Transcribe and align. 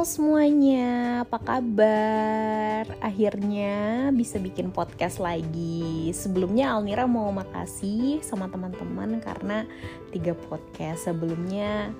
Semuanya, 0.00 1.20
apa 1.28 1.36
kabar? 1.36 2.88
Akhirnya 3.04 4.08
bisa 4.16 4.40
bikin 4.40 4.72
podcast 4.72 5.20
lagi. 5.20 6.08
Sebelumnya 6.16 6.72
Almira 6.72 7.04
mau 7.04 7.28
makasih 7.28 8.24
sama 8.24 8.48
teman-teman 8.48 9.20
karena 9.20 9.68
tiga 10.08 10.32
podcast 10.32 11.04
sebelumnya 11.04 11.92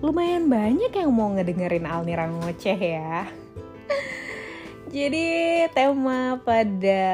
lumayan 0.00 0.48
banyak 0.48 0.96
yang 0.96 1.12
mau 1.12 1.28
ngedengerin 1.36 1.84
Almira 1.84 2.24
ngoceh 2.24 2.80
ya. 2.80 3.28
Jadi 4.88 5.28
tema 5.76 6.40
pada 6.40 7.04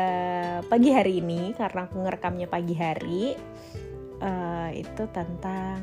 pagi 0.70 0.95
hari 0.95 1.19
ini 1.19 1.51
karena 1.59 1.91
aku 1.91 1.98
ngerekamnya 1.98 2.47
pagi 2.47 2.75
hari 2.79 3.34
uh, 4.23 4.70
itu 4.70 5.02
tentang 5.11 5.83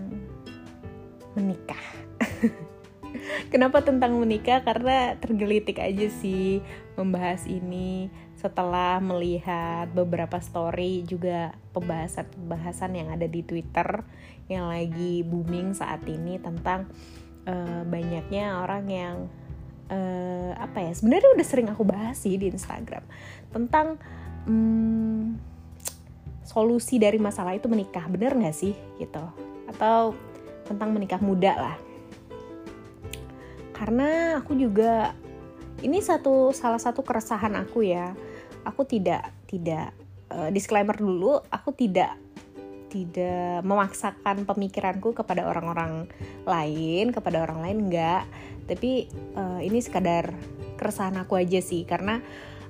menikah. 1.36 1.86
Kenapa 3.54 3.82
tentang 3.82 4.18
menikah? 4.18 4.62
Karena 4.64 5.16
tergelitik 5.20 5.80
aja 5.80 6.08
sih 6.10 6.62
membahas 7.00 7.46
ini. 7.48 8.12
Setelah 8.36 9.02
melihat 9.02 9.90
beberapa 9.92 10.38
story 10.38 11.02
juga 11.08 11.58
pembahasan-pembahasan 11.74 12.94
yang 12.94 13.10
ada 13.10 13.26
di 13.26 13.42
Twitter 13.42 14.06
yang 14.46 14.70
lagi 14.70 15.26
booming 15.26 15.74
saat 15.74 16.06
ini 16.06 16.38
tentang 16.38 16.86
uh, 17.50 17.82
banyaknya 17.90 18.62
orang 18.62 18.86
yang 18.86 19.16
uh, 19.90 20.54
apa 20.54 20.86
ya 20.86 20.92
sebenarnya 20.94 21.34
udah 21.34 21.48
sering 21.48 21.68
aku 21.74 21.82
bahas 21.82 22.22
sih 22.22 22.38
di 22.38 22.54
Instagram 22.54 23.02
tentang 23.50 23.98
um, 24.46 25.34
solusi 26.46 27.02
dari 27.02 27.18
masalah 27.18 27.58
itu 27.58 27.66
menikah. 27.66 28.06
Bener 28.06 28.38
nggak 28.38 28.54
sih? 28.54 28.78
Gitu. 29.02 29.26
Atau 29.66 30.14
tentang 30.70 30.94
menikah 30.94 31.22
muda 31.22 31.54
lah 31.58 31.85
karena 33.76 34.40
aku 34.40 34.56
juga 34.56 35.12
ini 35.84 36.00
satu 36.00 36.56
salah 36.56 36.80
satu 36.80 37.04
keresahan 37.04 37.52
aku 37.60 37.84
ya. 37.84 38.16
Aku 38.64 38.88
tidak 38.88 39.36
tidak 39.46 39.92
uh, 40.32 40.50
disclaimer 40.50 40.96
dulu 40.96 41.38
aku 41.52 41.76
tidak 41.76 42.16
tidak 42.88 43.60
memaksakan 43.68 44.48
pemikiranku 44.48 45.12
kepada 45.12 45.44
orang-orang 45.44 46.08
lain 46.48 47.12
kepada 47.12 47.44
orang 47.44 47.60
lain 47.60 47.78
enggak. 47.92 48.24
Tapi 48.66 49.12
uh, 49.36 49.60
ini 49.60 49.84
sekadar 49.84 50.32
keresahan 50.80 51.20
aku 51.20 51.36
aja 51.36 51.60
sih. 51.60 51.84
Karena 51.84 52.24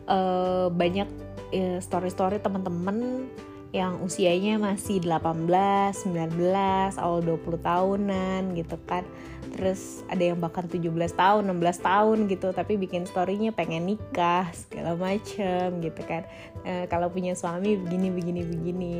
uh, 0.10 0.74
banyak 0.74 1.08
uh, 1.54 1.80
story-story 1.80 2.42
teman-teman 2.42 3.30
yang 3.76 4.00
usianya 4.00 4.56
masih 4.56 5.04
18, 5.04 6.08
19, 6.08 6.96
awal 6.96 7.20
20 7.20 7.60
tahunan 7.60 8.56
gitu 8.56 8.80
kan. 8.88 9.04
Terus 9.52 10.04
ada 10.08 10.24
yang 10.24 10.40
bahkan 10.40 10.64
17 10.64 10.88
tahun 11.12 11.44
16 11.52 11.84
tahun 11.84 12.18
gitu 12.32 12.56
tapi 12.56 12.80
bikin 12.80 13.04
storynya 13.04 13.52
pengen 13.52 13.92
nikah 13.92 14.48
segala 14.56 14.96
macem 14.96 15.84
gitu 15.84 16.02
kan. 16.08 16.24
E, 16.64 16.88
kalau 16.88 17.12
punya 17.12 17.36
suami 17.36 17.76
begini 17.76 18.16
begini 18.16 18.42
begini. 18.48 18.96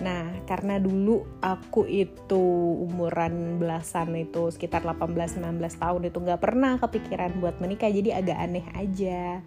Nah 0.00 0.32
karena 0.48 0.80
dulu 0.80 1.28
aku 1.44 1.84
itu 1.84 2.44
umuran 2.80 3.60
belasan 3.60 4.16
itu 4.16 4.48
sekitar 4.48 4.88
18-19 4.88 5.60
tahun 5.76 6.00
itu 6.08 6.16
nggak 6.16 6.40
pernah 6.40 6.80
kepikiran 6.80 7.44
buat 7.44 7.60
menikah 7.60 7.92
jadi 7.92 8.24
agak 8.24 8.38
aneh 8.40 8.66
aja. 8.72 9.44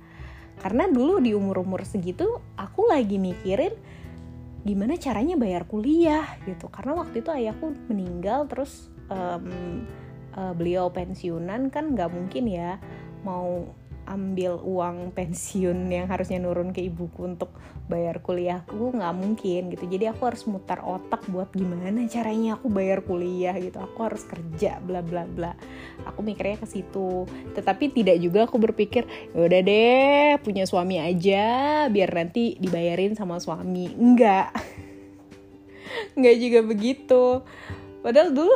Karena 0.58 0.90
dulu 0.90 1.22
di 1.22 1.34
umur-umur 1.34 1.86
segitu 1.86 2.42
aku 2.58 2.90
lagi 2.90 3.22
mikirin 3.22 3.74
gimana 4.68 5.00
caranya 5.00 5.40
bayar 5.40 5.64
kuliah 5.64 6.28
gitu. 6.44 6.68
Karena 6.68 7.00
waktu 7.00 7.24
itu 7.24 7.32
ayahku 7.32 7.72
meninggal 7.88 8.52
terus 8.52 8.92
um, 9.08 9.88
uh, 10.36 10.52
beliau 10.52 10.92
pensiunan 10.92 11.72
kan 11.72 11.96
nggak 11.96 12.12
mungkin 12.12 12.44
ya 12.52 12.76
mau 13.24 13.72
ambil 14.08 14.56
uang 14.64 15.12
pensiun 15.12 15.92
yang 15.92 16.08
harusnya 16.08 16.40
nurun 16.40 16.72
ke 16.72 16.80
ibuku 16.80 17.28
untuk 17.28 17.52
bayar 17.92 18.20
kuliahku 18.24 18.96
nggak 18.96 19.16
mungkin 19.16 19.62
gitu. 19.72 19.86
Jadi 19.88 20.08
aku 20.12 20.28
harus 20.28 20.44
mutar 20.48 20.84
otak 20.84 21.28
buat 21.28 21.52
gimana 21.52 22.08
caranya 22.08 22.56
aku 22.56 22.72
bayar 22.72 23.04
kuliah 23.04 23.56
gitu. 23.60 23.80
Aku 23.80 24.08
harus 24.08 24.24
kerja 24.24 24.80
bla 24.84 25.04
bla 25.04 25.28
bla. 25.28 25.56
Aku 26.08 26.24
mikirnya 26.24 26.60
ke 26.60 26.68
situ. 26.68 27.28
Tetapi 27.56 27.92
tidak 27.92 28.18
juga 28.24 28.48
aku 28.48 28.60
berpikir 28.60 29.08
ya 29.36 29.40
udah 29.44 29.62
deh 29.64 30.32
punya 30.44 30.64
suami 30.64 31.00
aja 31.04 31.46
biar 31.92 32.10
nanti 32.16 32.56
dibayarin 32.60 33.16
sama 33.16 33.40
suami. 33.44 33.92
Enggak 33.96 34.56
enggak 36.16 36.38
juga 36.44 36.60
begitu. 36.64 37.24
Padahal 38.04 38.32
dulu 38.32 38.56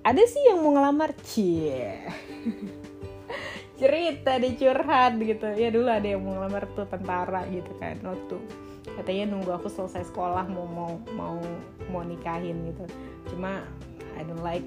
ada 0.00 0.22
sih 0.24 0.40
yang 0.48 0.64
mau 0.64 0.72
ngelamar 0.72 1.12
cie 1.20 2.00
cerita 3.80 4.36
di 4.36 4.52
curhat 4.60 5.16
gitu. 5.16 5.48
Ya 5.56 5.72
dulu 5.72 5.88
ada 5.88 6.04
yang 6.04 6.20
mau 6.20 6.36
ngelamar 6.36 6.68
tuh 6.76 6.84
tentara 6.84 7.48
gitu 7.48 7.72
kan 7.80 7.96
waktu 8.04 8.36
katanya 9.00 9.32
nunggu 9.32 9.56
aku 9.56 9.72
selesai 9.72 10.12
sekolah 10.12 10.44
mau 10.52 10.68
mau 10.68 10.92
mau 11.16 11.40
mau 11.88 12.02
nikahin 12.04 12.68
gitu. 12.68 12.84
Cuma 13.32 13.64
I 14.20 14.22
don't 14.28 14.44
like 14.44 14.66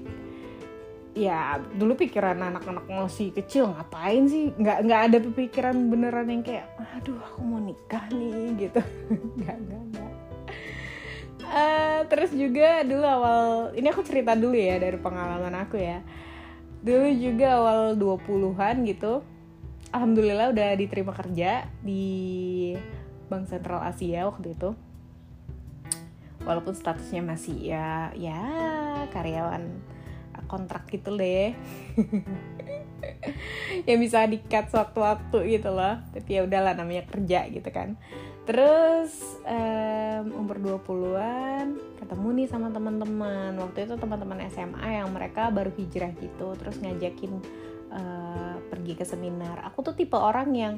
ya 1.14 1.62
dulu 1.78 1.94
pikiran 1.94 2.42
anak-anak 2.42 2.90
masih 2.90 3.30
kecil 3.30 3.70
ngapain 3.70 4.26
sih? 4.26 4.50
Nggak 4.58 4.78
nggak 4.90 5.00
ada 5.06 5.18
pikiran 5.22 5.76
beneran 5.86 6.26
yang 6.26 6.42
kayak 6.42 6.66
aduh 6.98 7.14
aku 7.22 7.40
mau 7.46 7.62
nikah 7.62 8.04
nih 8.10 8.66
gitu. 8.66 8.82
Nggak 9.38 9.56
nggak 9.62 9.82
nggak. 9.94 10.12
Uh, 11.44 12.00
terus 12.10 12.34
juga 12.34 12.82
dulu 12.82 13.04
awal 13.06 13.70
ini 13.78 13.86
aku 13.86 14.02
cerita 14.02 14.34
dulu 14.34 14.58
ya 14.58 14.80
dari 14.80 14.98
pengalaman 14.98 15.54
aku 15.62 15.78
ya 15.78 16.02
dulu 16.82 17.06
juga 17.14 17.60
awal 17.60 17.94
20-an 17.94 18.88
gitu 18.88 19.22
alhamdulillah 19.94 20.50
udah 20.50 20.74
diterima 20.74 21.14
kerja 21.14 21.70
di 21.78 22.74
Bank 23.30 23.46
Sentral 23.46 23.78
Asia 23.86 24.26
waktu 24.26 24.58
itu. 24.58 24.74
Walaupun 26.44 26.76
statusnya 26.76 27.24
masih 27.24 27.56
ya 27.56 28.12
ya 28.18 28.42
karyawan 29.14 29.70
kontrak 30.50 30.90
gitu 30.90 31.14
deh. 31.14 31.54
Yang 33.88 33.98
bisa 34.02 34.26
dikat 34.26 34.68
sewaktu-waktu 34.68 35.38
gitu 35.56 35.70
loh. 35.72 36.02
Tapi 36.10 36.30
ya 36.36 36.42
udahlah 36.44 36.74
namanya 36.74 37.06
kerja 37.06 37.46
gitu 37.48 37.70
kan 37.70 37.96
terus 38.44 39.40
um, 39.48 40.44
umur 40.44 40.60
20-an 40.60 41.80
ketemu 41.96 42.28
nih 42.36 42.48
sama 42.48 42.68
teman-teman. 42.68 43.56
Waktu 43.56 43.88
itu 43.88 43.94
teman-teman 43.96 44.44
SMA 44.52 45.00
yang 45.00 45.08
mereka 45.12 45.48
baru 45.48 45.72
hijrah 45.72 46.12
gitu 46.20 46.52
terus 46.60 46.76
ngajakin 46.84 47.40
uh, 47.88 48.60
pergi 48.68 48.92
ke 49.00 49.04
seminar. 49.08 49.64
Aku 49.72 49.80
tuh 49.80 49.96
tipe 49.96 50.20
orang 50.20 50.52
yang 50.52 50.74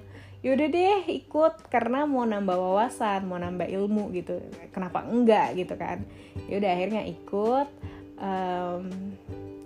yaudah 0.46 0.70
deh 0.70 1.02
ikut. 1.10 1.66
Karena 1.66 2.06
mau 2.06 2.22
nambah 2.22 2.54
wawasan 2.54 3.26
mau 3.26 3.42
nambah 3.42 3.66
ilmu 3.66 4.14
gitu. 4.14 4.38
Kenapa 4.70 5.02
enggak 5.02 5.58
gitu 5.58 5.74
kan? 5.74 6.06
Yaudah 6.46 6.70
akhirnya 6.70 7.02
ikut. 7.02 7.68
Um, 8.16 9.12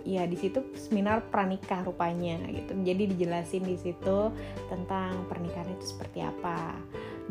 ya 0.01 0.25
di 0.25 0.35
situ 0.35 0.65
seminar 0.75 1.29
pranikah 1.29 1.85
rupanya 1.85 2.41
gitu. 2.49 2.73
Jadi 2.81 3.13
dijelasin 3.15 3.69
di 3.69 3.77
situ 3.77 4.33
tentang 4.73 5.29
pernikahan 5.29 5.69
itu 5.77 5.85
seperti 5.93 6.25
apa 6.25 6.73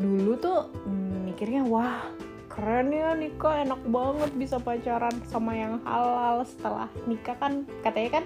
dulu 0.00 0.32
tuh 0.40 0.72
hmm, 0.88 1.28
mikirnya 1.28 1.62
wah 1.68 2.08
keren 2.50 2.90
ya 2.90 3.14
nikah 3.14 3.62
enak 3.62 3.78
banget 3.86 4.30
bisa 4.34 4.56
pacaran 4.58 5.14
sama 5.28 5.54
yang 5.54 5.78
halal. 5.86 6.42
Setelah 6.42 6.88
nikah 7.06 7.36
kan 7.38 7.68
katanya 7.84 8.20
kan 8.20 8.24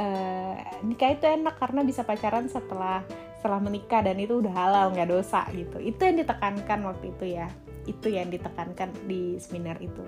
uh, 0.00 0.54
nikah 0.82 1.14
itu 1.14 1.24
enak 1.28 1.54
karena 1.60 1.86
bisa 1.86 2.02
pacaran 2.02 2.50
setelah 2.50 3.04
setelah 3.38 3.60
menikah 3.62 4.04
dan 4.04 4.20
itu 4.20 4.42
udah 4.42 4.52
halal 4.52 4.86
nggak 4.90 5.08
dosa 5.12 5.46
gitu. 5.54 5.78
Itu 5.78 6.02
yang 6.02 6.18
ditekankan 6.18 6.80
waktu 6.82 7.14
itu 7.14 7.24
ya. 7.38 7.46
Itu 7.86 8.10
yang 8.10 8.28
ditekankan 8.28 8.90
di 9.06 9.38
seminar 9.38 9.78
itu. 9.78 10.02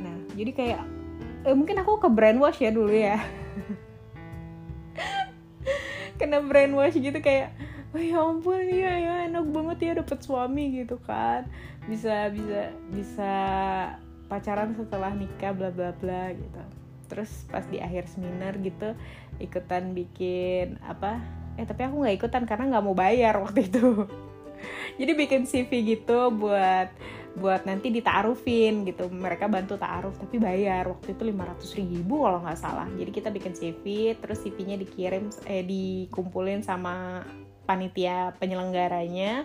Nah 0.00 0.16
jadi 0.32 0.50
kayak 0.50 0.82
eh, 1.44 1.54
mungkin 1.54 1.84
aku 1.84 2.00
ke 2.00 2.08
brainwash 2.08 2.64
ya 2.64 2.72
dulu 2.72 2.94
ya. 2.94 3.20
Kena 6.18 6.40
brainwash 6.40 6.96
gitu 6.96 7.20
kayak 7.20 7.52
oh 7.94 8.02
ya 8.10 8.18
ampun 8.18 8.66
ya 8.66 8.92
ya 8.98 9.14
enak 9.30 9.46
banget 9.54 9.78
ya 9.80 9.92
dapet 10.02 10.18
suami 10.20 10.82
gitu 10.82 10.98
kan. 11.06 11.46
Bisa 11.86 12.28
bisa 12.34 12.74
bisa 12.90 13.34
pacaran 14.26 14.74
setelah 14.74 15.14
nikah 15.14 15.54
bla 15.54 15.70
bla 15.70 15.94
bla 15.94 16.34
gitu. 16.34 16.62
Terus 17.06 17.46
pas 17.46 17.62
di 17.70 17.78
akhir 17.78 18.10
seminar 18.10 18.58
gitu 18.58 18.98
ikutan 19.38 19.94
bikin 19.94 20.82
apa? 20.82 21.22
Eh 21.54 21.62
tapi 21.62 21.86
aku 21.86 22.02
nggak 22.02 22.16
ikutan 22.18 22.42
karena 22.50 22.74
nggak 22.74 22.84
mau 22.84 22.96
bayar 22.98 23.38
waktu 23.38 23.70
itu. 23.70 24.10
Jadi 24.98 25.12
bikin 25.14 25.42
CV 25.46 25.70
gitu 25.98 26.34
buat 26.34 26.90
buat 27.34 27.66
nanti 27.66 27.90
ditaarufin 27.90 28.86
gitu. 28.86 29.06
Mereka 29.10 29.46
bantu 29.46 29.78
taaruf 29.78 30.18
tapi 30.18 30.42
bayar. 30.42 30.90
Waktu 30.90 31.14
itu 31.14 31.22
500 31.30 31.78
ribu 31.78 32.26
kalau 32.26 32.42
nggak 32.42 32.58
salah. 32.58 32.90
Jadi 32.94 33.10
kita 33.10 33.30
bikin 33.30 33.54
CV 33.54 34.14
terus 34.18 34.42
CV-nya 34.42 34.78
dikirim 34.78 35.30
eh 35.46 35.62
dikumpulin 35.62 36.62
sama 36.62 37.22
panitia 37.66 38.36
penyelenggaranya. 38.38 39.44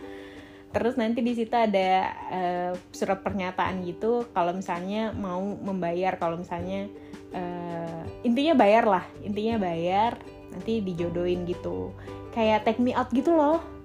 Terus 0.70 1.02
nanti 1.02 1.26
di 1.26 1.34
situ 1.34 1.56
ada 1.58 2.14
uh, 2.30 2.72
surat 2.94 3.26
pernyataan 3.26 3.82
gitu 3.90 4.30
kalau 4.38 4.54
misalnya 4.54 5.10
mau 5.18 5.42
membayar 5.42 6.14
kalau 6.22 6.38
misalnya 6.38 6.86
uh, 7.34 8.06
intinya 8.22 8.54
bayar 8.54 8.86
lah 8.86 9.06
intinya 9.26 9.58
bayar 9.58 10.22
nanti 10.54 10.86
dijodohin 10.86 11.50
gitu. 11.50 11.90
Kayak 12.30 12.70
take 12.70 12.78
me 12.78 12.94
out 12.94 13.10
gitu 13.10 13.34
loh 13.34 13.79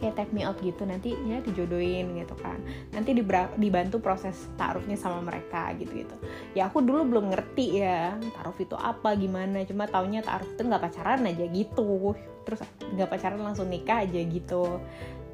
kayak 0.00 0.16
take 0.16 0.32
me 0.32 0.42
out 0.42 0.56
gitu 0.64 0.82
nanti 0.88 1.12
ya 1.28 1.44
dijodohin 1.44 2.16
gitu 2.16 2.34
kan. 2.40 2.56
Nanti 2.90 3.12
dibantu 3.60 4.00
proses 4.00 4.34
taruhnya 4.56 4.96
sama 4.96 5.20
mereka 5.20 5.70
gitu 5.76 6.02
gitu. 6.02 6.16
Ya 6.56 6.72
aku 6.72 6.80
dulu 6.80 7.04
belum 7.06 7.36
ngerti 7.36 7.84
ya 7.84 8.16
taruh 8.34 8.56
itu 8.56 8.74
apa 8.74 9.14
gimana. 9.14 9.62
Cuma 9.68 9.84
taunya 9.86 10.24
taruh 10.24 10.48
itu 10.48 10.62
nggak 10.64 10.82
pacaran 10.82 11.28
aja 11.28 11.44
gitu. 11.44 12.16
Terus 12.48 12.60
nggak 12.96 13.08
pacaran 13.12 13.40
langsung 13.44 13.68
nikah 13.68 14.02
aja 14.02 14.20
gitu. 14.24 14.80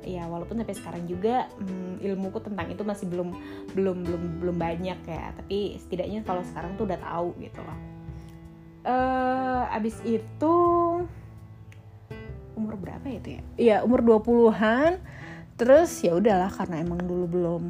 Ya 0.07 0.27
walaupun 0.27 0.59
sampai 0.63 0.77
sekarang 0.77 1.03
juga 1.07 1.51
hmm, 1.59 1.99
ilmuku 2.03 2.39
tentang 2.43 2.71
itu 2.71 2.83
masih 2.87 3.07
belum 3.11 3.35
belum 3.75 3.97
belum 4.03 4.23
belum 4.43 4.57
banyak 4.59 4.99
ya. 5.07 5.31
Tapi 5.39 5.79
setidaknya 5.79 6.27
kalau 6.27 6.43
sekarang 6.43 6.75
tuh 6.75 6.91
udah 6.91 6.99
tahu 6.99 7.35
gitu 7.39 7.63
loh 7.63 7.97
uh, 8.87 9.63
abis 9.75 9.99
itu 10.07 10.55
umur 12.57 12.75
berapa 12.81 13.05
ya 13.05 13.17
itu 13.21 13.29
ya? 13.29 13.43
Iya, 13.57 13.77
umur 13.85 14.01
20-an. 14.03 14.99
Terus 15.57 15.93
ya 16.05 16.17
udahlah 16.17 16.53
karena 16.53 16.83
emang 16.83 17.01
dulu 17.05 17.25
belum 17.29 17.65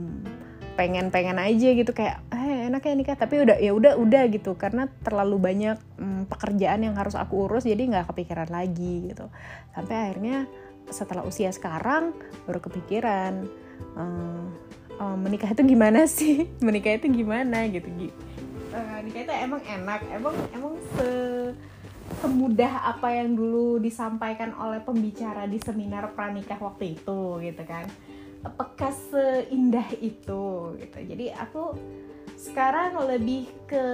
pengen-pengen 0.76 1.40
aja 1.40 1.68
gitu 1.72 1.90
kayak 1.94 2.20
eh 2.30 2.70
enak 2.70 2.82
ya 2.86 2.94
nikah. 2.94 3.18
Tapi 3.18 3.42
udah 3.42 3.56
ya 3.58 3.74
udah 3.74 3.98
udah 3.98 4.22
gitu. 4.30 4.54
Karena 4.54 4.86
terlalu 5.02 5.36
banyak 5.38 5.78
hmm, 5.98 6.30
pekerjaan 6.30 6.86
yang 6.86 6.94
harus 6.94 7.18
aku 7.18 7.50
urus 7.50 7.66
jadi 7.66 7.82
nggak 7.82 8.14
kepikiran 8.14 8.50
lagi 8.50 9.12
gitu. 9.12 9.26
Sampai 9.74 10.10
akhirnya 10.10 10.46
setelah 10.86 11.26
usia 11.26 11.50
sekarang 11.50 12.14
baru 12.46 12.62
kepikiran 12.62 13.50
um, 13.98 14.54
menikah 15.18 15.50
itu 15.50 15.62
gimana 15.66 16.06
sih? 16.06 16.46
Menikah 16.66 16.94
itu 16.96 17.10
gimana 17.10 17.66
gitu 17.66 17.90
uh, 18.76 18.98
nikah 19.02 19.20
itu 19.24 19.32
emang 19.32 19.62
enak. 19.64 20.00
Emang 20.12 20.34
emang 20.52 20.74
se 20.96 21.08
semudah 22.16 22.96
apa 22.96 23.12
yang 23.12 23.36
dulu 23.36 23.76
disampaikan 23.76 24.56
oleh 24.56 24.80
pembicara 24.80 25.44
di 25.44 25.60
seminar 25.60 26.16
pranikah 26.16 26.56
waktu 26.56 26.96
itu 26.96 27.40
gitu 27.44 27.62
kan. 27.68 27.84
Apakah 28.40 28.92
seindah 28.92 29.86
itu 30.00 30.74
gitu. 30.80 30.98
Jadi 31.02 31.34
aku 31.34 31.76
sekarang 32.36 33.00
lebih 33.08 33.48
ke 33.64 33.84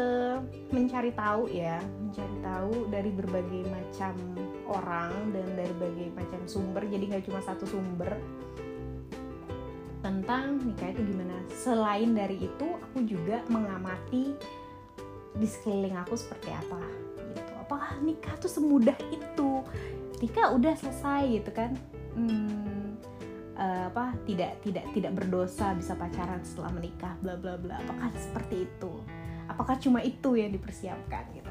mencari 0.75 1.15
tahu 1.15 1.47
ya 1.47 1.79
mencari 1.79 2.37
tahu 2.43 2.75
dari 2.91 3.11
berbagai 3.15 3.63
macam 3.71 4.15
orang 4.67 5.15
dan 5.31 5.47
dari 5.59 5.73
berbagai 5.79 6.09
macam 6.15 6.41
sumber. 6.47 6.83
Jadi 6.87 7.05
nggak 7.11 7.25
cuma 7.27 7.41
satu 7.43 7.67
sumber. 7.67 8.15
Tentang 10.03 10.59
nikah 10.63 10.91
itu 10.91 11.03
gimana. 11.07 11.39
Selain 11.55 12.11
dari 12.11 12.43
itu 12.43 12.67
aku 12.83 13.07
juga 13.07 13.43
mengamati 13.47 14.35
di 15.33 15.47
sekeliling 15.49 15.97
aku 15.97 16.19
seperti 16.19 16.53
apa 16.53 17.12
apakah 17.73 18.05
nikah 18.05 18.37
tuh 18.37 18.53
semudah 18.53 18.97
itu. 19.09 19.65
Nikah 20.21 20.53
udah 20.53 20.77
selesai 20.77 21.41
gitu 21.41 21.51
kan. 21.57 21.73
Hmm, 22.13 23.01
uh, 23.57 23.89
apa 23.89 24.13
tidak 24.29 24.61
tidak 24.61 24.85
tidak 24.93 25.17
berdosa 25.17 25.73
bisa 25.73 25.97
pacaran 25.97 26.45
setelah 26.45 26.69
menikah 26.77 27.17
bla 27.25 27.41
bla 27.41 27.57
bla. 27.57 27.81
Apakah 27.81 28.13
seperti 28.13 28.69
itu? 28.69 28.93
Apakah 29.49 29.81
cuma 29.81 30.05
itu 30.05 30.37
yang 30.37 30.53
dipersiapkan 30.53 31.33
gitu? 31.33 31.49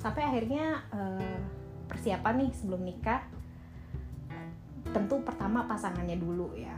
Sampai 0.00 0.24
akhirnya 0.24 0.80
uh, 0.96 1.36
persiapan 1.92 2.48
nih 2.48 2.50
sebelum 2.56 2.80
nikah. 2.88 3.20
Tentu 4.88 5.20
pertama 5.20 5.68
pasangannya 5.68 6.16
dulu 6.16 6.56
ya. 6.56 6.72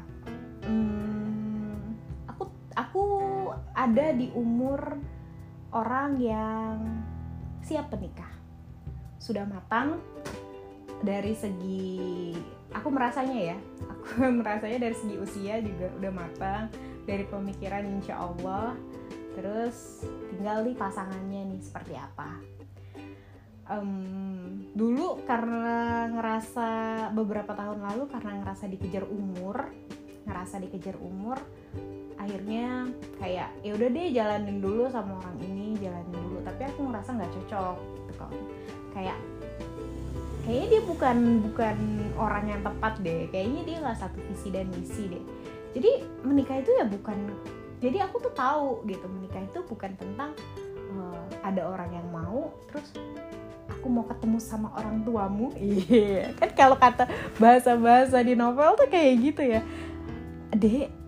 Hmm, 0.66 1.94
aku 2.26 2.50
aku 2.74 3.04
ada 3.70 4.10
di 4.10 4.34
umur 4.34 4.98
orang 5.70 6.18
yang 6.18 6.74
siap 7.62 7.86
menikah 7.94 8.29
sudah 9.20 9.44
matang 9.44 10.00
dari 11.04 11.36
segi 11.36 12.32
aku 12.72 12.88
merasanya 12.88 13.54
ya. 13.54 13.58
Aku 14.00 14.26
merasanya 14.32 14.88
dari 14.88 14.96
segi 14.96 15.16
usia 15.20 15.60
juga 15.60 15.92
udah 16.00 16.12
matang 16.12 16.72
dari 17.04 17.28
pemikiran 17.28 17.84
insya 17.84 18.16
Allah. 18.16 18.72
Terus 19.36 20.02
tinggal 20.32 20.64
nih 20.64 20.74
pasangannya 20.74 21.52
nih 21.52 21.60
seperti 21.60 21.94
apa. 21.94 22.40
Um, 23.70 24.66
dulu 24.74 25.22
karena 25.28 26.10
ngerasa 26.10 26.70
beberapa 27.14 27.54
tahun 27.54 27.86
lalu 27.86 28.10
karena 28.10 28.42
ngerasa 28.42 28.66
dikejar 28.66 29.06
umur 29.06 29.70
ngerasa 30.26 30.58
dikejar 30.58 30.98
umur 30.98 31.38
akhirnya 32.18 32.90
kayak 33.22 33.54
ya 33.62 33.72
udah 33.78 33.88
deh 33.88 34.10
jalanin 34.10 34.58
dulu 34.58 34.90
sama 34.90 35.22
orang 35.22 35.38
ini 35.44 35.78
jalanin 35.78 36.18
dulu. 36.18 36.42
Tapi 36.42 36.62
aku 36.66 36.80
ngerasa 36.88 37.14
nggak 37.14 37.32
cocok 37.36 37.76
gitu 38.10 38.26
kayak 38.92 39.18
kayaknya 40.44 40.66
dia 40.66 40.82
bukan 40.82 41.16
bukan 41.50 41.76
orang 42.16 42.44
yang 42.50 42.60
tepat 42.64 42.94
deh. 43.04 43.28
Kayaknya 43.30 43.62
dia 43.66 43.76
nggak 43.84 43.98
satu 43.98 44.18
visi 44.30 44.48
dan 44.50 44.66
misi 44.74 45.04
deh. 45.08 45.24
Jadi 45.76 45.90
menikah 46.26 46.58
itu 46.58 46.70
ya 46.74 46.84
bukan 46.88 47.16
jadi 47.80 48.04
aku 48.04 48.20
tuh 48.20 48.34
tahu 48.36 48.84
gitu 48.84 49.08
menikah 49.08 49.40
itu 49.40 49.60
bukan 49.64 49.96
tentang 49.96 50.36
uh, 50.92 51.24
ada 51.40 51.64
orang 51.64 51.88
yang 51.96 52.08
mau 52.12 52.52
terus 52.68 52.92
aku 53.72 53.86
mau 53.88 54.04
ketemu 54.04 54.36
sama 54.36 54.68
orang 54.76 55.00
tuamu. 55.00 55.48
Iya 55.58 56.36
kan 56.36 56.50
kalau 56.52 56.76
kata 56.76 57.08
bahasa-bahasa 57.40 58.20
di 58.20 58.36
novel 58.36 58.76
tuh 58.76 58.88
kayak 58.92 59.12
gitu 59.22 59.42
ya. 59.42 59.60
Dek 60.52 60.99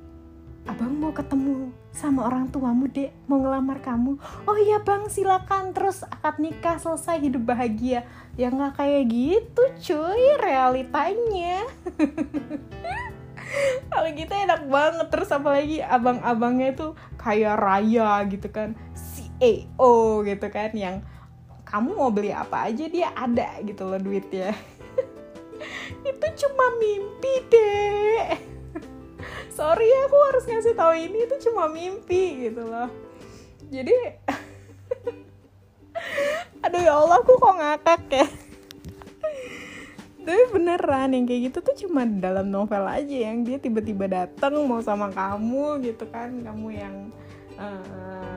abang 0.62 0.94
mau 0.94 1.11
ketemu 1.11 1.75
sama 1.91 2.31
orang 2.31 2.47
tuamu 2.49 2.87
dek. 2.87 3.11
Mau 3.26 3.43
ngelamar 3.43 3.82
kamu. 3.82 4.17
Oh 4.47 4.59
iya 4.59 4.79
bang 4.79 5.11
silakan. 5.11 5.75
Terus 5.75 6.06
akad 6.06 6.38
nikah 6.38 6.79
selesai 6.79 7.19
hidup 7.19 7.43
bahagia. 7.43 8.06
Ya 8.38 8.49
nggak 8.49 8.79
kayak 8.79 9.03
gitu 9.11 9.62
cuy 9.91 10.38
realitanya. 10.38 11.67
Kalau 13.93 14.11
kita 14.14 14.35
enak 14.47 14.62
banget. 14.70 15.06
Terus 15.11 15.31
apalagi 15.35 15.79
abang-abangnya 15.82 16.70
tuh 16.79 16.93
kayak 17.19 17.58
raya 17.58 18.23
gitu 18.31 18.49
kan. 18.49 18.79
CEO 18.94 20.23
gitu 20.25 20.47
kan 20.49 20.70
yang 20.73 21.03
kamu 21.67 21.97
mau 21.97 22.12
beli 22.12 22.31
apa 22.31 22.69
aja 22.69 22.85
dia 22.87 23.11
ada 23.12 23.58
gitu 23.67 23.85
loh 23.91 23.99
duitnya. 23.99 24.55
Itu 26.08 26.26
cuma 26.38 26.67
mimpi 26.79 27.35
deh 27.50 28.53
sorry 29.52 29.84
ya 29.84 30.00
aku 30.08 30.19
harus 30.32 30.44
ngasih 30.49 30.75
tahu 30.75 30.93
ini 30.96 31.28
itu 31.28 31.37
cuma 31.49 31.69
mimpi 31.69 32.49
gitu 32.49 32.64
loh. 32.64 32.88
Jadi 33.69 33.93
aduh 36.65 36.81
ya 36.81 36.93
Allah 36.96 37.20
aku 37.20 37.32
kok 37.36 37.55
ngakak 37.60 38.03
ya. 38.10 38.27
Tapi 40.22 40.43
beneran 40.55 41.19
yang 41.19 41.27
kayak 41.27 41.50
gitu 41.50 41.58
tuh 41.60 41.77
cuma 41.86 42.06
dalam 42.06 42.46
novel 42.46 42.86
aja 42.86 43.17
yang 43.31 43.43
dia 43.43 43.58
tiba-tiba 43.58 44.06
datang 44.06 44.55
mau 44.70 44.79
sama 44.79 45.10
kamu 45.10 45.82
gitu 45.82 46.06
kan 46.08 46.31
kamu 46.46 46.79
yang 46.79 46.96
um, 47.58 48.31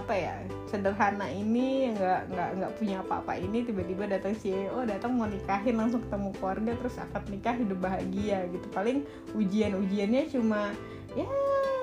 apa 0.00 0.16
ya 0.16 0.34
sederhana 0.64 1.28
ini 1.28 1.92
nggak 1.92 2.32
nggak 2.32 2.50
nggak 2.56 2.72
punya 2.80 2.96
apa-apa 3.04 3.36
ini 3.36 3.68
tiba-tiba 3.68 4.08
datang 4.08 4.32
CEO 4.32 4.80
datang 4.88 5.12
mau 5.12 5.28
nikahin 5.28 5.76
langsung 5.76 6.00
ketemu 6.08 6.32
keluarga 6.40 6.72
terus 6.80 6.96
akad 6.96 7.24
nikah 7.28 7.52
hidup 7.52 7.78
bahagia 7.84 8.48
gitu. 8.48 8.66
Paling 8.72 9.04
ujian-ujiannya 9.36 10.32
cuma 10.32 10.72
ya 11.12 11.28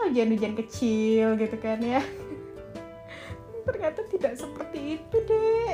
ujian-ujian 0.09 0.57
kecil 0.57 1.37
gitu 1.37 1.57
kan 1.61 1.77
ya. 1.77 2.01
Ternyata 3.69 4.01
tidak 4.09 4.33
seperti 4.33 4.97
itu 4.97 5.17
deh 5.29 5.73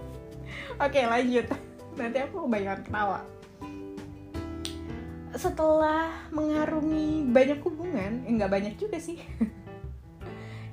oke 0.84 1.00
lanjut. 1.06 1.46
Nanti 1.94 2.18
aku 2.18 2.50
kebanyakan 2.50 2.82
ketawa. 2.82 3.20
Setelah 5.34 6.30
mengarungi 6.34 7.30
banyak 7.30 7.62
hubungan 7.62 8.26
enggak 8.26 8.50
eh, 8.50 8.54
banyak 8.58 8.74
juga 8.78 8.98
sih 8.98 9.18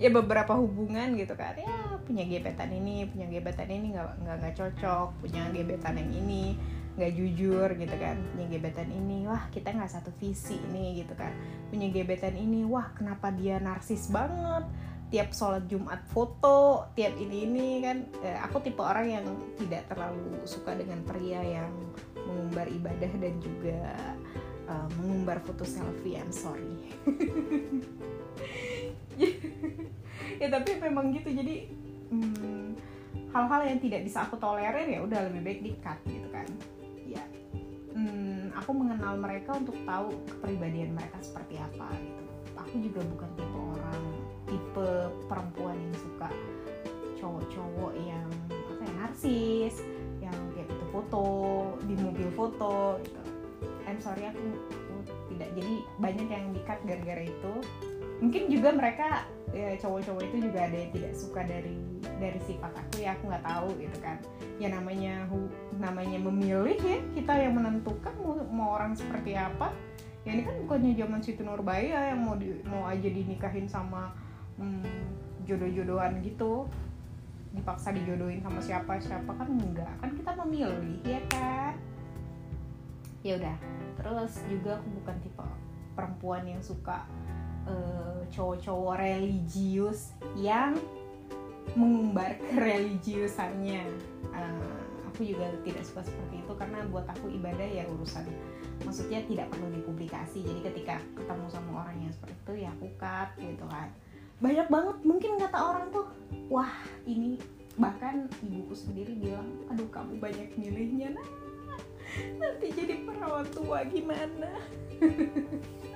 ya 0.02 0.10
beberapa 0.10 0.58
hubungan 0.58 1.14
gitu 1.14 1.38
kan. 1.38 1.54
Ya 1.54 2.02
punya 2.02 2.26
gebetan 2.26 2.74
ini 2.74 3.06
punya 3.06 3.30
gebetan 3.30 3.70
ini 3.70 3.94
nggak 3.94 4.10
nggak 4.26 4.56
cocok. 4.58 5.08
Punya 5.22 5.54
gebetan 5.54 6.02
yang 6.02 6.12
ini 6.12 6.58
nggak 6.98 7.14
jujur 7.14 7.70
gitu 7.78 7.96
kan. 8.02 8.18
Punya 8.34 8.48
gebetan 8.50 8.90
ini 8.90 9.30
wah 9.30 9.46
kita 9.54 9.70
nggak 9.70 9.94
satu 9.94 10.10
visi 10.18 10.58
ini 10.74 11.06
gitu 11.06 11.14
kan. 11.14 11.30
Punya 11.70 11.94
gebetan 11.94 12.34
ini 12.34 12.66
wah 12.66 12.90
kenapa 12.98 13.30
dia 13.30 13.62
narsis 13.62 14.10
banget? 14.10 14.66
Tiap 15.14 15.36
sholat 15.36 15.68
Jumat 15.70 16.02
foto 16.10 16.90
tiap 16.98 17.14
ini 17.22 17.46
ini 17.46 17.68
kan. 17.86 18.10
Eh, 18.26 18.38
aku 18.42 18.66
tipe 18.66 18.82
orang 18.82 19.06
yang 19.06 19.26
tidak 19.62 19.86
terlalu 19.86 20.42
suka 20.50 20.74
dengan 20.74 21.06
pria 21.06 21.46
yang 21.46 21.70
mengumbar 22.26 22.66
ibadah 22.72 23.12
dan 23.20 23.36
juga 23.44 23.80
uh, 24.72 24.88
mengumbar 25.00 25.44
foto 25.44 25.68
selfie 25.68 26.16
I'm 26.16 26.32
sorry 26.32 26.80
ya 30.42 30.48
tapi 30.50 30.82
memang 30.82 31.14
gitu. 31.14 31.30
Jadi 31.30 31.70
hmm, 32.10 32.74
hal-hal 33.30 33.62
yang 33.70 33.80
tidak 33.80 34.02
bisa 34.10 34.26
aku 34.26 34.42
tolerir 34.42 34.90
ya 34.90 35.00
udah 35.06 35.30
lebih 35.30 35.42
baik 35.46 35.60
di 35.62 35.72
gitu 36.10 36.28
kan. 36.34 36.48
Ya 37.06 37.24
hmm, 37.94 38.58
aku 38.58 38.74
mengenal 38.74 39.22
mereka 39.22 39.54
untuk 39.54 39.78
tahu 39.86 40.10
kepribadian 40.26 40.98
mereka 40.98 41.22
seperti 41.22 41.62
apa 41.62 41.88
gitu. 42.02 42.24
Aku 42.58 42.76
juga 42.82 43.02
bukan 43.06 43.30
tipe 43.38 43.60
orang 43.78 44.02
tipe 44.50 44.90
perempuan 45.30 45.78
yang 45.78 45.96
suka 45.96 46.30
cowok-cowok 47.22 47.94
yang 48.02 48.28
apa 48.50 48.82
ya 48.82 48.94
narsis 48.98 49.76
yang 50.20 50.36
kayak 50.58 50.68
itu 50.74 50.86
foto 50.90 51.26
di 51.86 51.94
mobil 52.02 52.30
foto 52.34 52.98
gitu. 53.06 53.22
I'm 53.86 54.02
sorry 54.02 54.26
aku, 54.26 54.42
aku 54.72 54.96
tidak. 55.34 55.54
Jadi 55.54 55.74
banyak 56.02 56.28
yang 56.30 56.46
dikat 56.56 56.80
gara-gara 56.86 57.24
itu. 57.28 57.54
Mungkin 58.22 58.54
juga 58.54 58.70
mereka 58.72 59.26
ya, 59.52 59.76
cowok-cowok 59.80 60.22
itu 60.32 60.48
juga 60.50 60.60
ada 60.68 60.76
yang 60.76 60.92
tidak 60.96 61.14
suka 61.16 61.42
dari 61.44 61.76
dari 62.22 62.40
sifat 62.46 62.72
aku 62.72 63.02
ya 63.02 63.18
aku 63.18 63.24
nggak 63.28 63.46
tahu 63.46 63.68
gitu 63.80 63.98
kan. 64.00 64.18
Ya 64.58 64.68
namanya 64.72 65.26
namanya 65.76 66.18
memilih 66.22 66.78
ya 66.80 67.00
kita 67.16 67.34
yang 67.36 67.54
menentukan 67.58 68.14
mau, 68.22 68.36
mau 68.50 68.70
orang 68.80 68.96
seperti 68.96 69.36
apa. 69.36 69.74
Ya 70.22 70.38
ini 70.38 70.46
kan 70.46 70.56
bukannya 70.66 70.94
zaman 70.94 71.20
Siti 71.26 71.42
Nurbaya 71.42 72.14
yang 72.14 72.22
mau 72.22 72.38
di, 72.38 72.62
mau 72.62 72.86
aja 72.86 73.10
dinikahin 73.10 73.66
sama 73.66 74.14
hmm, 74.62 74.86
jodoh-jodohan 75.50 76.22
gitu. 76.22 76.70
Dipaksa 77.52 77.92
dijodohin 77.92 78.40
sama 78.40 78.64
siapa 78.64 78.96
siapa 79.02 79.32
kan 79.36 79.50
enggak 79.52 79.92
kan 80.00 80.10
kita 80.16 80.32
memilih 80.46 81.02
ya 81.04 81.20
kan? 81.28 81.76
Ya 83.26 83.36
udah 83.38 83.58
terus 84.00 84.42
juga 84.48 84.80
aku 84.80 84.88
bukan 85.04 85.18
tipe 85.20 85.46
perempuan 85.94 86.48
yang 86.48 86.64
suka 86.64 87.04
uh, 87.68 88.22
cowok-cowok 88.32 88.96
religius 89.00 90.16
yang 90.38 90.78
mengumbar 91.76 92.38
kereligiusannya. 92.54 93.84
Uh, 94.32 94.80
aku 95.12 95.28
juga 95.28 95.52
tidak 95.68 95.84
suka 95.84 96.02
seperti 96.08 96.40
itu 96.40 96.54
karena 96.56 96.80
buat 96.90 97.06
aku 97.10 97.30
ibadah 97.30 97.68
ya 97.68 97.84
urusan. 97.92 98.26
Maksudnya 98.82 99.22
tidak 99.28 99.52
perlu 99.54 99.70
dipublikasi. 99.76 100.42
Jadi 100.42 100.62
ketika 100.72 100.98
ketemu 101.14 101.46
sama 101.52 101.86
orang 101.86 101.98
yang 102.02 102.14
seperti 102.16 102.36
itu 102.38 102.54
ya 102.66 102.70
aku 102.74 102.88
cut 102.98 103.30
gitu 103.38 103.66
kan. 103.70 103.90
Banyak 104.42 104.68
banget 104.74 104.98
mungkin 105.06 105.38
kata 105.38 105.58
orang 105.58 105.86
tuh 105.94 106.10
wah 106.50 106.74
ini 107.06 107.38
bahkan 107.80 108.28
ibuku 108.44 108.76
sendiri 108.76 109.16
bilang 109.16 109.48
aduh 109.72 109.88
kamu 109.88 110.20
banyak 110.20 110.50
milihnya 110.60 111.16
nah 111.16 111.30
nanti 112.36 112.68
jadi 112.76 113.08
perawat 113.08 113.48
tua 113.56 113.88
gimana 113.88 114.52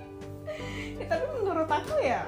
ya, 1.00 1.06
tapi 1.10 1.26
menurut 1.42 1.70
aku 1.70 1.96
ya 2.02 2.24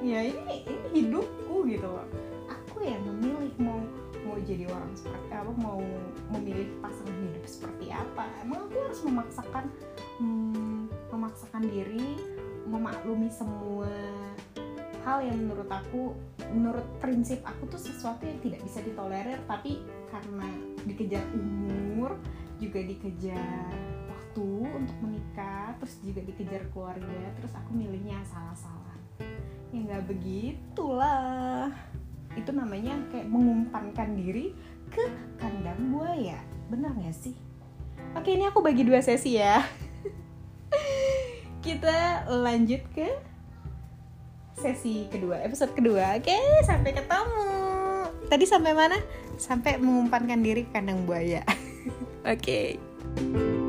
ya 0.00 0.20
ini 0.24 0.64
ini 0.64 0.88
hidupku 0.94 1.66
gitu 1.68 1.86
loh. 1.86 2.06
Aku 2.48 2.82
yang 2.82 3.02
memilih 3.04 3.52
mau 3.60 3.80
mau 4.20 4.36
jadi 4.44 4.68
orang 4.68 4.92
seperti 4.94 5.32
apa 5.32 5.52
mau 5.58 5.80
memilih 6.32 6.68
pasangan 6.80 7.16
hidup 7.18 7.44
seperti 7.44 7.86
apa. 7.90 8.24
Emang 8.44 8.68
aku 8.68 8.76
harus 8.80 9.00
memaksakan 9.02 9.64
hmm, 10.22 10.88
memaksakan 11.10 11.62
diri 11.68 12.16
memaklumi 12.70 13.28
semua 13.32 13.90
hal 15.02 15.24
yang 15.24 15.36
menurut 15.48 15.66
aku 15.66 16.12
menurut 16.52 16.84
prinsip 17.00 17.40
aku 17.42 17.66
tuh 17.72 17.80
sesuatu 17.80 18.28
yang 18.28 18.38
tidak 18.44 18.60
bisa 18.68 18.78
ditolerir 18.84 19.40
tapi 19.48 19.80
karena 20.12 20.48
dikejar 20.84 21.24
umur 21.32 22.14
juga 22.60 22.84
dikejar 22.84 23.89
waktu 24.30 24.62
untuk 24.62 24.94
menikah 25.02 25.74
terus 25.82 25.98
juga 26.06 26.22
dikejar 26.22 26.62
keluarga 26.70 27.34
terus 27.34 27.50
aku 27.50 27.74
milihnya 27.74 28.22
salah-salah. 28.22 28.94
Ya 29.74 29.78
nggak 29.90 30.06
begitulah. 30.06 31.74
Itu 32.38 32.54
namanya 32.54 32.94
kayak 33.10 33.26
mengumpankan 33.26 34.14
diri 34.14 34.54
ke 34.86 35.02
kandang 35.34 35.90
buaya. 35.90 36.38
Benar 36.70 36.94
nggak 36.94 37.10
sih? 37.10 37.34
Oke 38.14 38.38
ini 38.38 38.46
aku 38.46 38.62
bagi 38.62 38.86
dua 38.86 39.02
sesi 39.02 39.34
ya. 39.34 39.66
Kita 41.66 42.30
lanjut 42.30 42.86
ke 42.94 43.10
sesi 44.62 45.10
kedua 45.10 45.42
episode 45.42 45.74
kedua. 45.74 46.22
Oke 46.22 46.38
sampai 46.62 46.94
ketemu. 46.94 47.50
Tadi 48.30 48.44
sampai 48.46 48.78
mana? 48.78 48.98
Sampai 49.42 49.74
mengumpankan 49.82 50.38
diri 50.38 50.70
ke 50.70 50.78
kandang 50.78 51.02
buaya. 51.02 51.42
Oke. 52.30 52.78
okay. 52.78 53.59